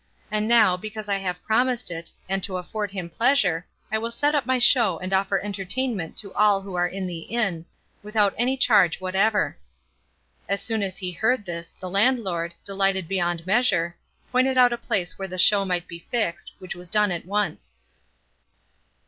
[0.31, 4.33] And now, because I have promised it, and to afford him pleasure, I will set
[4.33, 7.67] up my show and offer entertainment to all who are in the inn,
[8.01, 9.55] without any charge whatever."
[10.49, 13.95] As soon as he heard this, the landlord, delighted beyond measure,
[14.31, 17.75] pointed out a place where the show might be fixed, which was done at once.